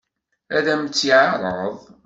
[0.57, 1.77] Ad m-tt-yeɛṛeḍ?